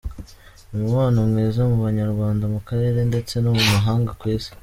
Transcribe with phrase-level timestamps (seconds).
[0.73, 4.51] Umubano mwiza mu Banyarwanda, mu karere, ndetse no mu mahanga kw'isi.